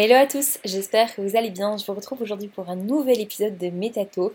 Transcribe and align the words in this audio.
Hello 0.00 0.14
à 0.14 0.26
tous, 0.26 0.60
j'espère 0.64 1.12
que 1.12 1.20
vous 1.20 1.36
allez 1.36 1.50
bien. 1.50 1.76
Je 1.76 1.84
vous 1.84 1.92
retrouve 1.92 2.22
aujourd'hui 2.22 2.46
pour 2.46 2.70
un 2.70 2.76
nouvel 2.76 3.20
épisode 3.20 3.58
de 3.58 3.68
MetaTalk 3.68 4.32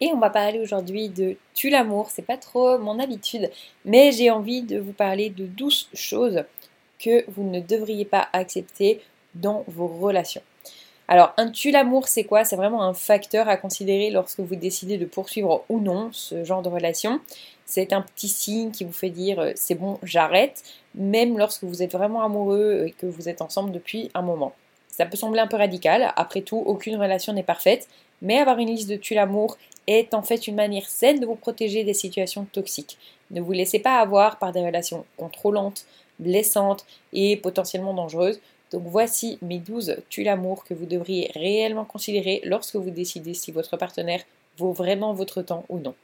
et 0.00 0.06
on 0.06 0.18
va 0.18 0.30
parler 0.30 0.58
aujourd'hui 0.58 1.10
de 1.10 1.36
tu 1.52 1.68
l'amour. 1.68 2.08
C'est 2.08 2.24
pas 2.24 2.38
trop 2.38 2.78
mon 2.78 2.98
habitude, 2.98 3.50
mais 3.84 4.10
j'ai 4.12 4.30
envie 4.30 4.62
de 4.62 4.78
vous 4.78 4.94
parler 4.94 5.28
de 5.28 5.44
douze 5.44 5.90
choses 5.92 6.44
que 6.98 7.30
vous 7.30 7.42
ne 7.42 7.60
devriez 7.60 8.06
pas 8.06 8.28
accepter 8.32 9.02
dans 9.34 9.64
vos 9.66 9.86
relations. 9.86 10.40
Alors, 11.08 11.34
un 11.36 11.50
tu 11.50 11.72
l'amour, 11.72 12.08
c'est 12.08 12.24
quoi? 12.24 12.46
C'est 12.46 12.56
vraiment 12.56 12.82
un 12.82 12.94
facteur 12.94 13.50
à 13.50 13.58
considérer 13.58 14.08
lorsque 14.08 14.40
vous 14.40 14.56
décidez 14.56 14.96
de 14.96 15.04
poursuivre 15.04 15.66
ou 15.68 15.78
non 15.78 16.08
ce 16.12 16.42
genre 16.42 16.62
de 16.62 16.70
relation. 16.70 17.20
C'est 17.66 17.92
un 17.92 18.00
petit 18.00 18.28
signe 18.28 18.70
qui 18.70 18.84
vous 18.84 18.92
fait 18.92 19.10
dire 19.10 19.40
euh, 19.40 19.52
c'est 19.56 19.74
bon, 19.74 19.98
j'arrête, 20.02 20.62
même 20.94 21.36
lorsque 21.36 21.64
vous 21.64 21.82
êtes 21.82 21.92
vraiment 21.92 22.22
amoureux 22.22 22.86
et 22.86 22.92
que 22.92 23.04
vous 23.04 23.28
êtes 23.28 23.42
ensemble 23.42 23.72
depuis 23.72 24.10
un 24.14 24.22
moment. 24.22 24.54
Ça 24.92 25.06
peut 25.06 25.16
sembler 25.16 25.40
un 25.40 25.46
peu 25.46 25.56
radical, 25.56 26.12
après 26.16 26.42
tout, 26.42 26.62
aucune 26.66 26.96
relation 26.96 27.32
n'est 27.32 27.42
parfaite, 27.42 27.88
mais 28.20 28.38
avoir 28.38 28.58
une 28.58 28.68
liste 28.68 28.90
de 28.90 28.96
tu 28.96 29.14
l'amour 29.14 29.56
est 29.86 30.12
en 30.12 30.22
fait 30.22 30.46
une 30.46 30.54
manière 30.54 30.86
saine 30.86 31.18
de 31.18 31.26
vous 31.26 31.34
protéger 31.34 31.82
des 31.82 31.94
situations 31.94 32.46
toxiques. 32.52 32.98
Ne 33.30 33.40
vous 33.40 33.52
laissez 33.52 33.78
pas 33.78 33.98
avoir 33.98 34.38
par 34.38 34.52
des 34.52 34.64
relations 34.64 35.06
contrôlantes, 35.16 35.86
blessantes 36.18 36.84
et 37.14 37.38
potentiellement 37.38 37.94
dangereuses. 37.94 38.38
Donc 38.70 38.82
voici 38.84 39.38
mes 39.40 39.58
12 39.58 39.96
tu 40.10 40.22
l'amour 40.22 40.64
que 40.64 40.74
vous 40.74 40.86
devriez 40.86 41.30
réellement 41.34 41.86
considérer 41.86 42.42
lorsque 42.44 42.76
vous 42.76 42.90
décidez 42.90 43.32
si 43.32 43.50
votre 43.50 43.78
partenaire 43.78 44.22
vaut 44.58 44.72
vraiment 44.72 45.14
votre 45.14 45.40
temps 45.40 45.64
ou 45.70 45.78
non. 45.78 45.94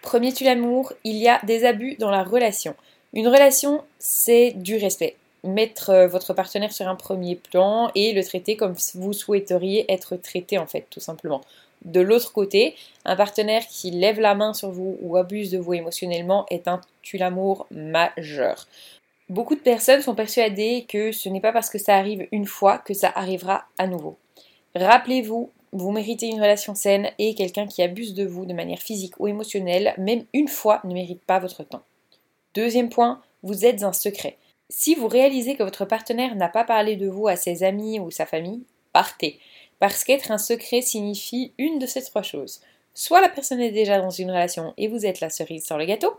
Premier 0.00 0.32
tu 0.32 0.44
l'amour, 0.44 0.92
il 1.04 1.16
y 1.16 1.28
a 1.28 1.40
des 1.44 1.64
abus 1.64 1.96
dans 1.96 2.10
la 2.10 2.22
relation. 2.22 2.74
Une 3.12 3.28
relation, 3.28 3.82
c'est 3.98 4.52
du 4.52 4.76
respect. 4.76 5.16
Mettre 5.44 5.90
euh, 5.90 6.06
votre 6.06 6.34
partenaire 6.34 6.72
sur 6.72 6.86
un 6.88 6.94
premier 6.94 7.36
plan 7.36 7.90
et 7.94 8.12
le 8.12 8.24
traiter 8.24 8.56
comme 8.56 8.74
vous 8.94 9.12
souhaiteriez 9.12 9.90
être 9.92 10.16
traité 10.16 10.58
en 10.58 10.66
fait, 10.66 10.86
tout 10.90 11.00
simplement. 11.00 11.40
De 11.84 12.00
l'autre 12.00 12.32
côté, 12.32 12.76
un 13.04 13.16
partenaire 13.16 13.66
qui 13.66 13.90
lève 13.90 14.20
la 14.20 14.36
main 14.36 14.54
sur 14.54 14.70
vous 14.70 14.98
ou 15.00 15.16
abuse 15.16 15.50
de 15.50 15.58
vous 15.58 15.74
émotionnellement 15.74 16.46
est 16.48 16.68
un 16.68 16.80
tu 17.02 17.16
l'amour 17.16 17.66
majeur. 17.72 18.68
Beaucoup 19.28 19.54
de 19.54 19.60
personnes 19.60 20.02
sont 20.02 20.14
persuadées 20.14 20.84
que 20.88 21.10
ce 21.10 21.28
n'est 21.28 21.40
pas 21.40 21.52
parce 21.52 21.70
que 21.70 21.78
ça 21.78 21.96
arrive 21.96 22.28
une 22.30 22.46
fois 22.46 22.78
que 22.78 22.94
ça 22.94 23.10
arrivera 23.14 23.64
à 23.78 23.86
nouveau. 23.86 24.16
Rappelez-vous, 24.74 25.50
vous 25.72 25.90
méritez 25.90 26.26
une 26.26 26.40
relation 26.40 26.74
saine 26.74 27.10
et 27.18 27.34
quelqu'un 27.34 27.66
qui 27.66 27.82
abuse 27.82 28.14
de 28.14 28.24
vous 28.24 28.46
de 28.46 28.52
manière 28.52 28.78
physique 28.78 29.18
ou 29.18 29.26
émotionnelle, 29.26 29.94
même 29.98 30.24
une 30.34 30.48
fois, 30.48 30.80
ne 30.84 30.92
mérite 30.92 31.24
pas 31.24 31.38
votre 31.38 31.64
temps. 31.64 31.82
Deuxième 32.54 32.90
point, 32.90 33.22
vous 33.42 33.64
êtes 33.64 33.82
un 33.82 33.92
secret. 33.92 34.36
Si 34.74 34.94
vous 34.94 35.06
réalisez 35.06 35.54
que 35.54 35.62
votre 35.62 35.84
partenaire 35.84 36.34
n'a 36.34 36.48
pas 36.48 36.64
parlé 36.64 36.96
de 36.96 37.06
vous 37.06 37.28
à 37.28 37.36
ses 37.36 37.62
amis 37.62 38.00
ou 38.00 38.10
sa 38.10 38.24
famille, 38.24 38.64
partez. 38.94 39.38
Parce 39.78 40.02
qu'être 40.02 40.30
un 40.30 40.38
secret 40.38 40.80
signifie 40.80 41.52
une 41.58 41.78
de 41.78 41.84
ces 41.84 42.02
trois 42.02 42.22
choses. 42.22 42.62
Soit 42.94 43.20
la 43.20 43.28
personne 43.28 43.60
est 43.60 43.70
déjà 43.70 44.00
dans 44.00 44.08
une 44.08 44.30
relation 44.30 44.72
et 44.78 44.88
vous 44.88 45.04
êtes 45.04 45.20
la 45.20 45.28
cerise 45.28 45.66
sur 45.66 45.76
le 45.76 45.84
gâteau, 45.84 46.14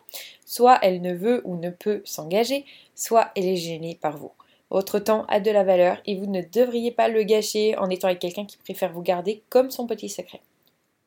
soit 0.46 0.78
elle 0.84 1.02
ne 1.02 1.16
veut 1.16 1.42
ou 1.46 1.58
ne 1.58 1.72
peut 1.72 2.04
s'engager, 2.06 2.64
soit 2.94 3.32
elle 3.36 3.48
est 3.48 3.56
gênée 3.56 3.98
par 4.00 4.18
vous. 4.18 4.32
Votre 4.70 5.00
temps 5.00 5.26
a 5.30 5.40
de 5.40 5.50
la 5.50 5.64
valeur 5.64 5.98
et 6.06 6.16
vous 6.16 6.28
ne 6.28 6.44
devriez 6.44 6.92
pas 6.92 7.08
le 7.08 7.24
gâcher 7.24 7.76
en 7.80 7.90
étant 7.90 8.08
avec 8.08 8.20
quelqu'un 8.20 8.46
qui 8.46 8.58
préfère 8.58 8.94
vous 8.94 9.02
garder 9.02 9.42
comme 9.50 9.72
son 9.72 9.88
petit 9.88 10.10
secret. 10.10 10.42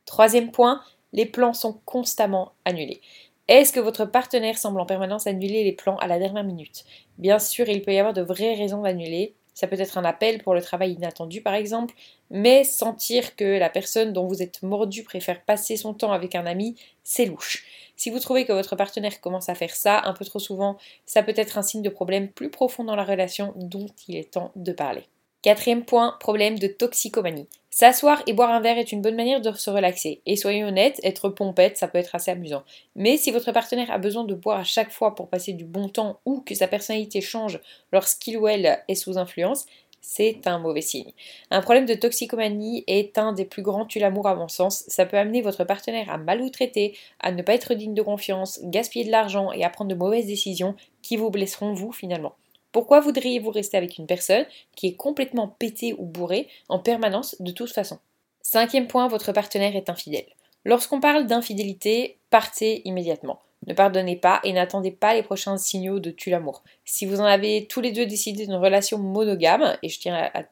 Troisième 0.04 0.50
point, 0.50 0.82
les 1.12 1.26
plans 1.26 1.54
sont 1.54 1.78
constamment 1.84 2.52
annulés. 2.64 3.00
Est-ce 3.48 3.72
que 3.72 3.78
votre 3.80 4.04
partenaire 4.04 4.58
semble 4.58 4.80
en 4.80 4.86
permanence 4.86 5.28
annuler 5.28 5.62
les 5.62 5.72
plans 5.72 5.96
à 5.98 6.08
la 6.08 6.18
dernière 6.18 6.42
minute? 6.42 6.84
Bien 7.18 7.38
sûr, 7.38 7.68
il 7.68 7.82
peut 7.82 7.92
y 7.92 7.98
avoir 7.98 8.12
de 8.12 8.22
vraies 8.22 8.54
raisons 8.56 8.82
d'annuler, 8.82 9.34
ça 9.54 9.68
peut 9.68 9.80
être 9.80 9.98
un 9.98 10.04
appel 10.04 10.42
pour 10.42 10.52
le 10.52 10.60
travail 10.60 10.94
inattendu 10.94 11.42
par 11.42 11.54
exemple, 11.54 11.94
mais 12.30 12.64
sentir 12.64 13.36
que 13.36 13.58
la 13.58 13.70
personne 13.70 14.12
dont 14.12 14.26
vous 14.26 14.42
êtes 14.42 14.62
mordu 14.62 15.04
préfère 15.04 15.44
passer 15.44 15.76
son 15.76 15.94
temps 15.94 16.10
avec 16.10 16.34
un 16.34 16.44
ami, 16.44 16.74
c'est 17.04 17.24
louche. 17.24 17.64
Si 17.96 18.10
vous 18.10 18.18
trouvez 18.18 18.44
que 18.46 18.52
votre 18.52 18.74
partenaire 18.74 19.20
commence 19.20 19.48
à 19.48 19.54
faire 19.54 19.74
ça 19.76 20.02
un 20.04 20.12
peu 20.12 20.24
trop 20.24 20.40
souvent, 20.40 20.76
ça 21.06 21.22
peut 21.22 21.32
être 21.36 21.56
un 21.56 21.62
signe 21.62 21.82
de 21.82 21.88
problème 21.88 22.28
plus 22.28 22.50
profond 22.50 22.82
dans 22.82 22.96
la 22.96 23.04
relation 23.04 23.52
dont 23.56 23.86
il 24.08 24.16
est 24.16 24.32
temps 24.32 24.50
de 24.56 24.72
parler. 24.72 25.04
Quatrième 25.42 25.84
point, 25.84 26.16
problème 26.18 26.58
de 26.58 26.66
toxicomanie. 26.66 27.48
S'asseoir 27.70 28.22
et 28.26 28.32
boire 28.32 28.50
un 28.50 28.60
verre 28.60 28.78
est 28.78 28.90
une 28.90 29.02
bonne 29.02 29.16
manière 29.16 29.42
de 29.42 29.52
se 29.52 29.68
relaxer. 29.68 30.22
Et 30.24 30.36
soyons 30.36 30.68
honnêtes, 30.68 30.98
être 31.04 31.28
pompette, 31.28 31.76
ça 31.76 31.88
peut 31.88 31.98
être 31.98 32.14
assez 32.14 32.30
amusant. 32.30 32.64
Mais 32.94 33.18
si 33.18 33.30
votre 33.30 33.52
partenaire 33.52 33.90
a 33.90 33.98
besoin 33.98 34.24
de 34.24 34.34
boire 34.34 34.60
à 34.60 34.64
chaque 34.64 34.90
fois 34.90 35.14
pour 35.14 35.28
passer 35.28 35.52
du 35.52 35.66
bon 35.66 35.90
temps 35.90 36.18
ou 36.24 36.40
que 36.40 36.54
sa 36.54 36.68
personnalité 36.68 37.20
change 37.20 37.60
lorsqu'il 37.92 38.38
ou 38.38 38.48
elle 38.48 38.82
est 38.88 38.94
sous 38.94 39.18
influence, 39.18 39.66
c'est 40.00 40.46
un 40.46 40.58
mauvais 40.58 40.80
signe. 40.80 41.12
Un 41.50 41.60
problème 41.60 41.84
de 41.84 41.94
toxicomanie 41.94 42.84
est 42.86 43.18
un 43.18 43.32
des 43.32 43.44
plus 43.44 43.62
grands 43.62 43.84
tue 43.84 44.02
à 44.02 44.10
mon 44.10 44.48
sens. 44.48 44.84
Ça 44.88 45.04
peut 45.04 45.18
amener 45.18 45.42
votre 45.42 45.64
partenaire 45.64 46.08
à 46.10 46.16
mal 46.16 46.40
vous 46.40 46.48
traiter, 46.48 46.96
à 47.20 47.30
ne 47.30 47.42
pas 47.42 47.54
être 47.54 47.74
digne 47.74 47.92
de 47.92 48.02
confiance, 48.02 48.60
gaspiller 48.62 49.04
de 49.04 49.10
l'argent 49.10 49.52
et 49.52 49.64
à 49.64 49.68
prendre 49.68 49.90
de 49.90 49.96
mauvaises 49.96 50.26
décisions 50.26 50.76
qui 51.02 51.16
vous 51.16 51.30
blesseront 51.30 51.74
vous 51.74 51.92
finalement. 51.92 52.36
Pourquoi 52.76 53.00
voudriez-vous 53.00 53.52
rester 53.52 53.78
avec 53.78 53.96
une 53.96 54.06
personne 54.06 54.44
qui 54.74 54.88
est 54.88 54.96
complètement 54.96 55.48
pétée 55.48 55.94
ou 55.94 56.04
bourrée 56.04 56.46
en 56.68 56.78
permanence 56.78 57.34
de 57.40 57.50
toute 57.50 57.72
façon? 57.72 57.98
Cinquième 58.42 58.86
point, 58.86 59.08
votre 59.08 59.32
partenaire 59.32 59.74
est 59.74 59.88
infidèle. 59.88 60.26
Lorsqu'on 60.66 61.00
parle 61.00 61.24
d'infidélité, 61.24 62.18
partez 62.28 62.82
immédiatement. 62.84 63.40
Ne 63.66 63.72
pardonnez 63.72 64.16
pas 64.16 64.40
et 64.44 64.52
n'attendez 64.52 64.90
pas 64.90 65.14
les 65.14 65.22
prochains 65.22 65.56
signaux 65.56 66.00
de 66.00 66.10
tue 66.10 66.28
l'amour. 66.28 66.64
Si 66.84 67.06
vous 67.06 67.22
en 67.22 67.24
avez 67.24 67.66
tous 67.66 67.80
les 67.80 67.92
deux 67.92 68.04
décidé 68.04 68.44
d'une 68.44 68.56
relation 68.56 68.98
monogame, 68.98 69.78
et 69.82 69.88
je 69.88 69.98
tiens 69.98 70.30
à, 70.34 70.42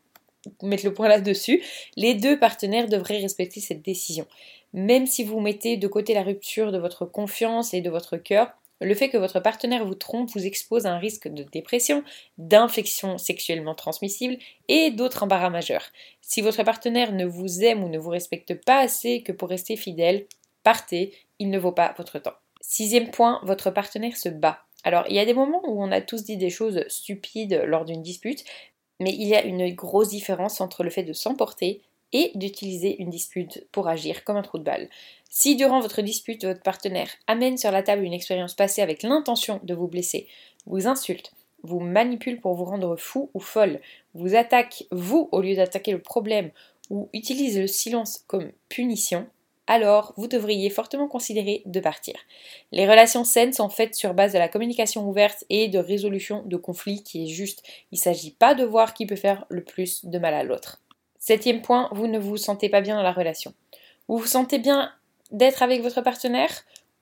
mettre 0.62 0.86
le 0.86 0.94
point 0.94 1.08
là-dessus, 1.08 1.62
les 1.98 2.14
deux 2.14 2.38
partenaires 2.38 2.88
devraient 2.88 3.20
respecter 3.20 3.60
cette 3.60 3.82
décision. 3.82 4.26
Même 4.72 5.06
si 5.06 5.24
vous 5.24 5.40
mettez 5.40 5.76
de 5.76 5.88
côté 5.88 6.14
la 6.14 6.22
rupture 6.22 6.72
de 6.72 6.78
votre 6.78 7.04
confiance 7.04 7.74
et 7.74 7.82
de 7.82 7.90
votre 7.90 8.16
cœur, 8.16 8.54
le 8.80 8.94
fait 8.94 9.08
que 9.08 9.16
votre 9.16 9.40
partenaire 9.40 9.84
vous 9.84 9.94
trompe 9.94 10.30
vous 10.30 10.46
expose 10.46 10.86
à 10.86 10.92
un 10.92 10.98
risque 10.98 11.28
de 11.28 11.42
dépression, 11.42 12.02
d'infection 12.38 13.18
sexuellement 13.18 13.74
transmissible 13.74 14.36
et 14.68 14.90
d'autres 14.90 15.22
embarras 15.22 15.50
majeurs. 15.50 15.86
Si 16.20 16.40
votre 16.40 16.62
partenaire 16.62 17.12
ne 17.12 17.24
vous 17.24 17.62
aime 17.62 17.84
ou 17.84 17.88
ne 17.88 17.98
vous 17.98 18.10
respecte 18.10 18.54
pas 18.64 18.80
assez 18.80 19.22
que 19.22 19.32
pour 19.32 19.48
rester 19.48 19.76
fidèle, 19.76 20.26
partez, 20.62 21.14
il 21.38 21.50
ne 21.50 21.58
vaut 21.58 21.72
pas 21.72 21.94
votre 21.96 22.18
temps. 22.18 22.34
Sixième 22.60 23.10
point, 23.10 23.40
votre 23.44 23.70
partenaire 23.70 24.16
se 24.16 24.28
bat. 24.28 24.60
Alors, 24.84 25.04
il 25.08 25.16
y 25.16 25.18
a 25.18 25.24
des 25.24 25.34
moments 25.34 25.62
où 25.66 25.82
on 25.82 25.92
a 25.92 26.00
tous 26.00 26.24
dit 26.24 26.36
des 26.36 26.50
choses 26.50 26.84
stupides 26.88 27.62
lors 27.66 27.84
d'une 27.84 28.02
dispute, 28.02 28.44
mais 29.00 29.12
il 29.12 29.26
y 29.26 29.34
a 29.34 29.44
une 29.44 29.74
grosse 29.74 30.08
différence 30.08 30.60
entre 30.60 30.84
le 30.84 30.90
fait 30.90 31.02
de 31.02 31.12
s'emporter 31.12 31.82
et 32.14 32.30
d'utiliser 32.34 33.02
une 33.02 33.10
dispute 33.10 33.66
pour 33.72 33.88
agir 33.88 34.24
comme 34.24 34.36
un 34.36 34.42
trou 34.42 34.56
de 34.58 34.64
balle. 34.64 34.88
Si 35.28 35.56
durant 35.56 35.80
votre 35.80 36.00
dispute, 36.00 36.44
votre 36.46 36.62
partenaire 36.62 37.10
amène 37.26 37.58
sur 37.58 37.70
la 37.70 37.82
table 37.82 38.04
une 38.04 38.14
expérience 38.14 38.54
passée 38.54 38.80
avec 38.80 39.02
l'intention 39.02 39.60
de 39.64 39.74
vous 39.74 39.88
blesser, 39.88 40.28
vous 40.64 40.86
insulte, 40.86 41.32
vous 41.64 41.80
manipule 41.80 42.40
pour 42.40 42.54
vous 42.54 42.64
rendre 42.64 42.96
fou 42.96 43.30
ou 43.34 43.40
folle, 43.40 43.80
vous 44.14 44.36
attaque 44.36 44.84
vous 44.92 45.28
au 45.32 45.42
lieu 45.42 45.56
d'attaquer 45.56 45.92
le 45.92 46.00
problème, 46.00 46.50
ou 46.88 47.08
utilise 47.12 47.58
le 47.58 47.66
silence 47.66 48.22
comme 48.26 48.52
punition, 48.68 49.26
alors 49.66 50.12
vous 50.16 50.28
devriez 50.28 50.70
fortement 50.70 51.08
considérer 51.08 51.62
de 51.66 51.80
partir. 51.80 52.14
Les 52.70 52.88
relations 52.88 53.24
saines 53.24 53.52
sont 53.52 53.70
faites 53.70 53.94
sur 53.94 54.14
base 54.14 54.34
de 54.34 54.38
la 54.38 54.48
communication 54.48 55.08
ouverte 55.08 55.44
et 55.48 55.68
de 55.68 55.78
résolution 55.78 56.42
de 56.44 56.56
conflits 56.56 57.02
qui 57.02 57.24
est 57.24 57.34
juste. 57.34 57.62
Il 57.90 57.96
ne 57.96 58.02
s'agit 58.02 58.32
pas 58.32 58.54
de 58.54 58.64
voir 58.64 58.94
qui 58.94 59.06
peut 59.06 59.16
faire 59.16 59.46
le 59.48 59.64
plus 59.64 60.04
de 60.04 60.18
mal 60.18 60.34
à 60.34 60.44
l'autre. 60.44 60.83
Septième 61.26 61.62
point, 61.62 61.88
vous 61.92 62.06
ne 62.06 62.18
vous 62.18 62.36
sentez 62.36 62.68
pas 62.68 62.82
bien 62.82 62.96
dans 62.96 63.02
la 63.02 63.10
relation. 63.10 63.54
Vous 64.08 64.18
vous 64.18 64.26
sentez 64.26 64.58
bien 64.58 64.92
d'être 65.30 65.62
avec 65.62 65.80
votre 65.80 66.02
partenaire 66.02 66.50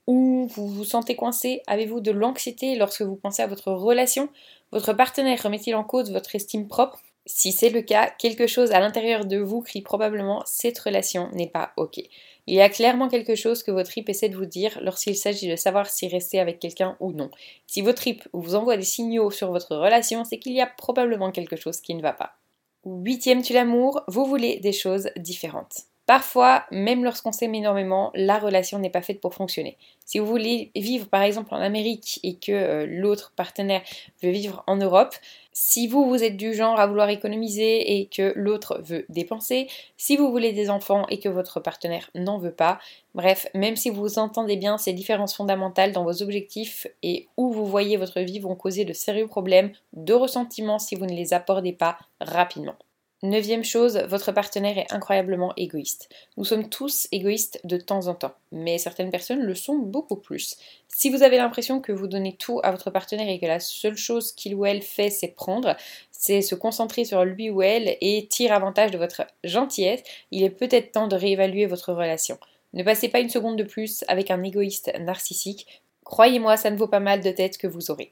ou 0.07 0.49
vous 0.55 0.69
vous 0.69 0.85
sentez 0.85 1.17
coincé? 1.17 1.61
Avez-vous 1.67 1.99
de 1.99 2.13
l'anxiété 2.13 2.77
lorsque 2.77 3.03
vous 3.03 3.17
pensez 3.17 3.43
à 3.43 3.49
votre 3.49 3.73
relation? 3.73 4.29
Votre 4.71 4.93
partenaire 4.93 5.43
remet-il 5.43 5.75
en 5.75 5.83
cause 5.83 6.13
votre 6.13 6.37
estime 6.37 6.69
propre? 6.69 7.01
Si 7.27 7.51
c'est 7.51 7.71
le 7.71 7.83
cas, 7.83 8.13
quelque 8.17 8.47
chose 8.47 8.71
à 8.71 8.79
l'intérieur 8.79 9.25
de 9.25 9.39
vous 9.39 9.61
crie 9.61 9.83
probablement 9.83 10.45
cette 10.47 10.79
relation 10.79 11.29
n'est 11.33 11.51
pas 11.51 11.73
ok. 11.77 11.99
Il 12.47 12.55
y 12.55 12.61
a 12.61 12.69
clairement 12.69 13.09
quelque 13.09 13.35
chose 13.35 13.65
que 13.65 13.73
votre 13.73 13.91
trip 13.91 14.09
essaie 14.09 14.29
de 14.29 14.37
vous 14.37 14.47
dire 14.47 14.79
lorsqu'il 14.83 15.17
s'agit 15.17 15.51
de 15.51 15.57
savoir 15.57 15.91
si 15.91 16.07
rester 16.07 16.39
avec 16.39 16.61
quelqu'un 16.61 16.97
ou 17.01 17.11
non. 17.11 17.33
Si 17.67 17.83
votre 17.83 17.99
trip 17.99 18.29
vous 18.33 18.55
envoie 18.55 18.77
des 18.77 18.85
signaux 18.85 19.33
sur 19.33 19.51
votre 19.51 19.75
relation, 19.75 20.23
c'est 20.23 20.39
qu'il 20.39 20.53
y 20.53 20.61
a 20.61 20.69
probablement 20.69 21.33
quelque 21.33 21.57
chose 21.57 21.81
qui 21.81 21.97
ne 21.97 22.03
va 22.03 22.13
pas. 22.13 22.37
Huitième 22.85 23.43
tu 23.43 23.53
l'amour, 23.53 24.03
vous 24.09 24.25
voulez 24.25 24.59
des 24.59 24.73
choses 24.73 25.11
différentes. 25.17 25.83
Parfois, 26.07 26.65
même 26.73 27.05
lorsqu'on 27.05 27.31
s'aime 27.31 27.55
énormément, 27.55 28.11
la 28.15 28.39
relation 28.39 28.81
n'est 28.81 28.91
pas 28.91 29.03
faite 29.03 29.21
pour 29.21 29.35
fonctionner. 29.35 29.79
Si 30.05 30.19
vous 30.19 30.27
voulez 30.27 30.73
vivre 30.75 31.07
par 31.07 31.23
exemple 31.23 31.55
en 31.55 31.61
Amérique 31.61 32.19
et 32.25 32.35
que 32.35 32.51
euh, 32.51 32.87
l'autre 32.89 33.33
partenaire 33.37 33.83
veut 34.21 34.31
vivre 34.31 34.65
en 34.67 34.77
Europe, 34.77 35.15
si 35.53 35.87
vous, 35.87 36.09
vous 36.09 36.23
êtes 36.23 36.37
du 36.37 36.55
genre 36.55 36.81
à 36.81 36.87
vouloir 36.87 37.09
économiser 37.11 37.99
et 37.99 38.07
que 38.07 38.33
l'autre 38.37 38.81
veut 38.83 39.05
dépenser, 39.09 39.69
si 39.97 40.17
vous 40.17 40.31
voulez 40.31 40.53
des 40.53 40.71
enfants 40.71 41.07
et 41.11 41.19
que 41.19 41.29
votre 41.29 41.61
partenaire 41.61 42.11
n'en 42.15 42.39
veut 42.39 42.53
pas, 42.55 42.79
bref, 43.15 43.47
même 43.55 43.77
si 43.77 43.91
vous 43.91 44.19
entendez 44.19 44.57
bien 44.57 44.79
ces 44.79 44.93
différences 44.93 45.37
fondamentales 45.37 45.93
dans 45.93 46.05
vos 46.05 46.23
objectifs 46.23 46.87
et 47.03 47.29
où 47.37 47.53
vous 47.53 47.67
voyez 47.67 47.97
votre 47.97 48.21
vie 48.21 48.41
vont 48.41 48.57
causer 48.57 48.85
de 48.85 48.93
sérieux 48.93 49.27
problèmes, 49.27 49.73
de 49.93 50.15
ressentiments 50.15 50.79
si 50.79 50.95
vous 50.95 51.07
ne 51.07 51.15
les 51.15 51.35
abordez 51.35 51.73
pas 51.73 51.99
rapidement. 52.21 52.77
Neuvième 53.25 53.63
chose, 53.63 53.99
votre 54.09 54.33
partenaire 54.33 54.79
est 54.79 54.93
incroyablement 54.93 55.53
égoïste. 55.57 56.09
Nous 56.37 56.45
sommes 56.45 56.69
tous 56.69 57.07
égoïstes 57.13 57.61
de 57.63 57.77
temps 57.77 58.09
en 58.09 58.17
temps, 58.17 58.35
mais 58.51 58.79
certaines 58.79 59.13
personnes 59.13 59.43
le 59.43 59.55
sont 59.55 59.77
beaucoup 59.77 60.17
plus. 60.17 60.57
Si 60.89 61.09
vous 61.09 61.23
avez 61.23 61.37
l'impression 61.37 61.81
que 61.81 61.93
vous 61.93 62.09
donnez 62.09 62.35
tout 62.35 62.59
à 62.65 62.73
votre 62.73 62.91
partenaire 62.91 63.29
et 63.29 63.39
que 63.39 63.47
la 63.47 63.61
seule 63.61 63.97
chose 63.97 64.33
qu'il 64.33 64.57
ou 64.57 64.67
elle 64.67 64.83
fait 64.83 65.09
c'est 65.09 65.29
prendre, 65.29 65.77
c'est 66.11 66.43
se 66.43 66.57
concentrer 66.57 67.05
sur 67.05 67.25
lui 67.25 67.49
ou 67.49 67.63
elle 67.63 67.97
et 68.01 68.27
tire 68.29 68.53
avantage 68.53 68.91
de 68.91 68.99
votre 68.99 69.23
gentillesse, 69.45 70.03
il 70.33 70.43
est 70.43 70.51
peut-être 70.51 70.91
temps 70.91 71.07
de 71.07 71.15
réévaluer 71.15 71.67
votre 71.67 71.93
relation. 71.93 72.39
Ne 72.73 72.83
passez 72.83 73.09
pas 73.09 73.21
une 73.21 73.31
seconde 73.31 73.57
de 73.57 73.63
plus 73.63 74.05
avec 74.09 74.33
un 74.33 74.43
égoïste 74.43 74.93
narcissique. 74.99 75.81
Croyez-moi, 76.03 76.57
ça 76.57 76.73
ne 76.73 76.77
vaut 76.77 76.89
pas 76.89 76.99
mal 76.99 77.21
de 77.21 77.31
tête 77.31 77.57
que 77.57 77.69
vous 77.69 77.93
aurez. 77.93 78.11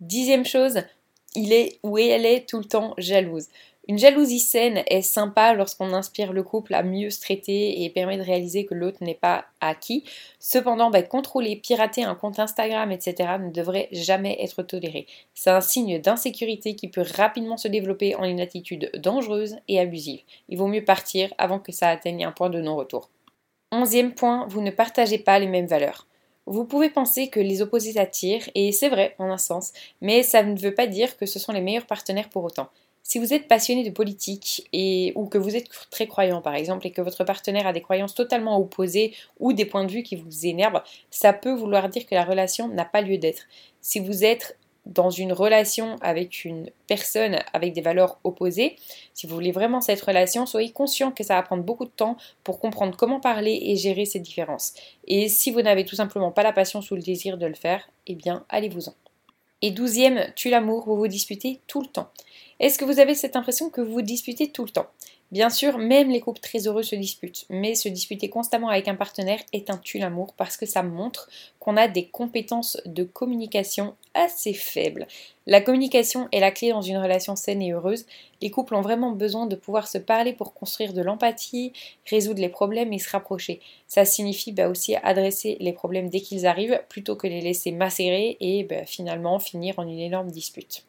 Dixième 0.00 0.44
chose, 0.44 0.82
il 1.34 1.54
est 1.54 1.78
ou 1.82 1.96
elle 1.96 2.26
est 2.26 2.46
tout 2.46 2.58
le 2.58 2.64
temps 2.64 2.92
jalouse. 2.98 3.46
Une 3.88 3.98
jalousie 3.98 4.38
saine 4.38 4.84
est 4.86 5.02
sympa 5.02 5.54
lorsqu'on 5.54 5.92
inspire 5.92 6.32
le 6.32 6.44
couple 6.44 6.72
à 6.74 6.84
mieux 6.84 7.10
se 7.10 7.20
traiter 7.20 7.82
et 7.82 7.90
permet 7.90 8.16
de 8.16 8.22
réaliser 8.22 8.64
que 8.64 8.74
l'autre 8.74 8.98
n'est 9.00 9.16
pas 9.16 9.46
acquis. 9.60 10.04
Cependant, 10.38 10.88
bah, 10.88 11.02
contrôler, 11.02 11.56
pirater 11.56 12.04
un 12.04 12.14
compte 12.14 12.38
Instagram, 12.38 12.92
etc. 12.92 13.38
ne 13.40 13.50
devrait 13.50 13.88
jamais 13.90 14.36
être 14.40 14.62
toléré. 14.62 15.06
C'est 15.34 15.50
un 15.50 15.60
signe 15.60 16.00
d'insécurité 16.00 16.76
qui 16.76 16.86
peut 16.86 17.04
rapidement 17.16 17.56
se 17.56 17.66
développer 17.66 18.14
en 18.14 18.22
une 18.22 18.40
attitude 18.40 18.88
dangereuse 18.94 19.56
et 19.66 19.80
abusive. 19.80 20.20
Il 20.48 20.58
vaut 20.58 20.68
mieux 20.68 20.84
partir 20.84 21.34
avant 21.36 21.58
que 21.58 21.72
ça 21.72 21.88
atteigne 21.88 22.24
un 22.24 22.32
point 22.32 22.50
de 22.50 22.60
non-retour. 22.60 23.10
Onzième 23.72 24.14
point, 24.14 24.46
vous 24.48 24.60
ne 24.60 24.70
partagez 24.70 25.18
pas 25.18 25.40
les 25.40 25.48
mêmes 25.48 25.66
valeurs. 25.66 26.06
Vous 26.46 26.64
pouvez 26.64 26.90
penser 26.90 27.28
que 27.28 27.40
les 27.40 27.62
opposés 27.62 27.98
attirent, 27.98 28.48
et 28.54 28.70
c'est 28.70 28.88
vrai 28.88 29.16
en 29.18 29.30
un 29.30 29.38
sens, 29.38 29.72
mais 30.00 30.22
ça 30.22 30.42
ne 30.42 30.58
veut 30.58 30.74
pas 30.74 30.86
dire 30.86 31.16
que 31.16 31.26
ce 31.26 31.38
sont 31.38 31.52
les 31.52 31.60
meilleurs 31.60 31.86
partenaires 31.86 32.28
pour 32.28 32.44
autant. 32.44 32.68
Si 33.02 33.18
vous 33.18 33.34
êtes 33.34 33.48
passionné 33.48 33.84
de 33.84 33.90
politique 33.90 34.68
ou 35.14 35.26
que 35.26 35.38
vous 35.38 35.56
êtes 35.56 35.68
très 35.90 36.06
croyant 36.06 36.40
par 36.40 36.54
exemple 36.54 36.86
et 36.86 36.92
que 36.92 37.02
votre 37.02 37.24
partenaire 37.24 37.66
a 37.66 37.72
des 37.72 37.82
croyances 37.82 38.14
totalement 38.14 38.58
opposées 38.58 39.14
ou 39.40 39.52
des 39.52 39.66
points 39.66 39.84
de 39.84 39.92
vue 39.92 40.02
qui 40.02 40.16
vous 40.16 40.46
énervent, 40.46 40.82
ça 41.10 41.32
peut 41.32 41.52
vouloir 41.52 41.88
dire 41.88 42.06
que 42.06 42.14
la 42.14 42.24
relation 42.24 42.68
n'a 42.68 42.84
pas 42.84 43.02
lieu 43.02 43.18
d'être. 43.18 43.42
Si 43.80 44.00
vous 44.00 44.24
êtes 44.24 44.56
dans 44.86 45.10
une 45.10 45.32
relation 45.32 45.96
avec 46.00 46.44
une 46.44 46.70
personne 46.88 47.38
avec 47.52 47.72
des 47.72 47.82
valeurs 47.82 48.18
opposées, 48.24 48.76
si 49.14 49.26
vous 49.26 49.34
voulez 49.34 49.52
vraiment 49.52 49.80
cette 49.80 50.00
relation, 50.00 50.46
soyez 50.46 50.70
conscient 50.70 51.12
que 51.12 51.22
ça 51.22 51.34
va 51.36 51.42
prendre 51.42 51.62
beaucoup 51.62 51.84
de 51.84 51.90
temps 51.90 52.16
pour 52.44 52.58
comprendre 52.60 52.96
comment 52.96 53.20
parler 53.20 53.58
et 53.62 53.76
gérer 53.76 54.06
ces 54.06 54.18
différences. 54.20 54.74
Et 55.06 55.28
si 55.28 55.50
vous 55.50 55.62
n'avez 55.62 55.84
tout 55.84 55.96
simplement 55.96 56.32
pas 56.32 56.42
la 56.42 56.52
patience 56.52 56.90
ou 56.90 56.96
le 56.96 57.02
désir 57.02 57.38
de 57.38 57.46
le 57.46 57.54
faire, 57.54 57.90
eh 58.06 58.14
bien 58.14 58.44
allez-vous-en. 58.48 58.94
Et 59.60 59.70
douzième, 59.70 60.32
tue 60.34 60.50
l'amour, 60.50 60.84
vous 60.86 60.96
vous 60.96 61.06
disputez 61.06 61.60
tout 61.68 61.80
le 61.80 61.86
temps. 61.86 62.10
Est-ce 62.62 62.78
que 62.78 62.84
vous 62.84 63.00
avez 63.00 63.16
cette 63.16 63.34
impression 63.34 63.70
que 63.70 63.80
vous 63.80 64.02
disputez 64.02 64.52
tout 64.52 64.64
le 64.64 64.70
temps? 64.70 64.86
Bien 65.32 65.50
sûr, 65.50 65.78
même 65.78 66.10
les 66.10 66.20
couples 66.20 66.38
très 66.38 66.68
heureux 66.68 66.84
se 66.84 66.94
disputent, 66.94 67.44
mais 67.50 67.74
se 67.74 67.88
disputer 67.88 68.28
constamment 68.28 68.68
avec 68.68 68.86
un 68.86 68.94
partenaire 68.94 69.40
est 69.52 69.68
un 69.68 69.78
tue 69.78 69.98
l'amour 69.98 70.32
parce 70.36 70.56
que 70.56 70.64
ça 70.64 70.84
montre 70.84 71.28
qu'on 71.58 71.76
a 71.76 71.88
des 71.88 72.06
compétences 72.06 72.78
de 72.86 73.02
communication 73.02 73.96
assez 74.14 74.54
faibles. 74.54 75.08
La 75.48 75.60
communication 75.60 76.28
est 76.30 76.38
la 76.38 76.52
clé 76.52 76.70
dans 76.70 76.82
une 76.82 76.98
relation 76.98 77.34
saine 77.34 77.62
et 77.62 77.72
heureuse. 77.72 78.06
Les 78.40 78.52
couples 78.52 78.76
ont 78.76 78.80
vraiment 78.80 79.10
besoin 79.10 79.46
de 79.46 79.56
pouvoir 79.56 79.88
se 79.88 79.98
parler 79.98 80.32
pour 80.32 80.54
construire 80.54 80.92
de 80.92 81.02
l'empathie, 81.02 81.72
résoudre 82.08 82.40
les 82.40 82.48
problèmes 82.48 82.92
et 82.92 83.00
se 83.00 83.10
rapprocher. 83.10 83.60
Ça 83.88 84.04
signifie 84.04 84.52
bah, 84.52 84.68
aussi 84.68 84.94
adresser 85.02 85.56
les 85.58 85.72
problèmes 85.72 86.10
dès 86.10 86.20
qu'ils 86.20 86.46
arrivent 86.46 86.80
plutôt 86.88 87.16
que 87.16 87.26
les 87.26 87.40
laisser 87.40 87.72
macérer 87.72 88.36
et 88.38 88.62
bah, 88.62 88.84
finalement 88.86 89.40
finir 89.40 89.80
en 89.80 89.88
une 89.88 89.98
énorme 89.98 90.30
dispute. 90.30 90.84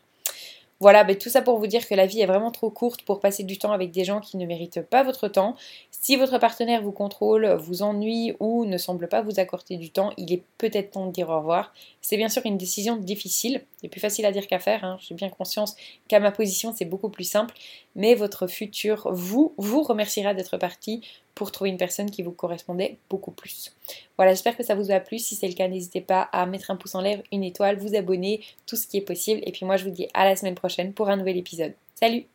Voilà, 0.83 1.05
ben, 1.05 1.17
tout 1.17 1.29
ça 1.29 1.41
pour 1.41 1.59
vous 1.59 1.67
dire 1.67 1.87
que 1.87 1.95
la 1.95 2.05
vie 2.05 2.19
est 2.19 2.25
vraiment 2.25 2.51
trop 2.51 2.69
courte 2.69 3.03
pour 3.03 3.21
passer 3.21 3.43
du 3.43 3.57
temps 3.57 3.71
avec 3.71 3.91
des 3.91 4.03
gens 4.03 4.19
qui 4.19 4.35
ne 4.35 4.45
méritent 4.45 4.81
pas 4.81 5.01
votre 5.01 5.29
temps. 5.29 5.55
Si 5.91 6.17
votre 6.17 6.39
partenaire 6.39 6.81
vous 6.81 6.91
contrôle, 6.91 7.53
vous 7.53 7.83
ennuie 7.83 8.33
ou 8.41 8.65
ne 8.65 8.77
semble 8.77 9.07
pas 9.07 9.21
vous 9.21 9.39
accorder 9.39 9.77
du 9.77 9.91
temps, 9.91 10.11
il 10.17 10.33
est 10.33 10.43
peut-être 10.57 10.91
temps 10.91 11.07
de 11.07 11.13
dire 11.13 11.29
au 11.29 11.37
revoir. 11.37 11.73
C'est 12.01 12.17
bien 12.17 12.27
sûr 12.27 12.41
une 12.43 12.57
décision 12.57 12.97
difficile, 12.97 13.63
c'est 13.79 13.87
plus 13.87 14.01
facile 14.01 14.25
à 14.25 14.33
dire 14.33 14.45
qu'à 14.45 14.59
faire, 14.59 14.83
hein. 14.83 14.97
j'ai 14.99 15.15
bien 15.15 15.29
conscience 15.29 15.77
qu'à 16.09 16.19
ma 16.19 16.31
position 16.31 16.73
c'est 16.75 16.83
beaucoup 16.83 17.07
plus 17.07 17.23
simple, 17.23 17.55
mais 17.95 18.13
votre 18.13 18.47
futur, 18.47 19.07
vous, 19.09 19.53
vous 19.57 19.83
remerciera 19.83 20.33
d'être 20.33 20.57
parti 20.57 20.99
pour 21.35 21.51
trouver 21.51 21.69
une 21.69 21.77
personne 21.77 22.11
qui 22.11 22.23
vous 22.23 22.31
correspondait 22.31 22.97
beaucoup 23.09 23.31
plus. 23.31 23.73
Voilà, 24.17 24.33
j'espère 24.33 24.55
que 24.55 24.63
ça 24.63 24.75
vous 24.75 24.91
a 24.91 24.99
plu. 24.99 25.19
Si 25.19 25.35
c'est 25.35 25.47
le 25.47 25.53
cas, 25.53 25.67
n'hésitez 25.67 26.01
pas 26.01 26.21
à 26.31 26.45
mettre 26.45 26.71
un 26.71 26.75
pouce 26.75 26.95
en 26.95 27.01
l'air, 27.01 27.21
une 27.31 27.43
étoile, 27.43 27.77
vous 27.77 27.95
abonner, 27.95 28.41
tout 28.65 28.75
ce 28.75 28.87
qui 28.87 28.97
est 28.97 29.01
possible. 29.01 29.41
Et 29.45 29.51
puis 29.51 29.65
moi, 29.65 29.77
je 29.77 29.85
vous 29.85 29.91
dis 29.91 30.07
à 30.13 30.25
la 30.25 30.35
semaine 30.35 30.55
prochaine 30.55 30.93
pour 30.93 31.09
un 31.09 31.17
nouvel 31.17 31.37
épisode. 31.37 31.73
Salut 31.95 32.25